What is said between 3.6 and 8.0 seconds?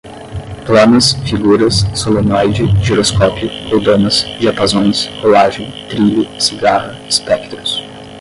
roldanas, diapasões, rolagem, trilho, cigarra, espectros